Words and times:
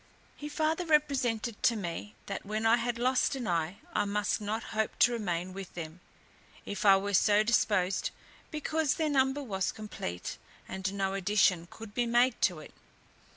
He 0.35 0.49
farther 0.49 0.83
represented 0.87 1.61
to 1.61 1.75
me, 1.75 2.15
that 2.25 2.43
when 2.43 2.65
I 2.65 2.77
had 2.77 2.97
lost 2.97 3.35
an 3.35 3.47
eye 3.47 3.77
I 3.93 4.05
must 4.05 4.41
not 4.41 4.63
hope 4.73 4.97
to 4.97 5.11
remain 5.11 5.53
with 5.53 5.75
them, 5.75 5.99
if 6.65 6.85
I 6.87 6.97
were 6.97 7.13
so 7.13 7.43
disposed, 7.43 8.09
because 8.49 8.95
their 8.95 9.09
number 9.09 9.43
was 9.43 9.71
complete, 9.71 10.39
and 10.67 10.91
no 10.95 11.13
addition 11.13 11.67
could 11.69 11.93
be 11.93 12.07
made 12.07 12.41
to 12.41 12.61
it. 12.61 12.73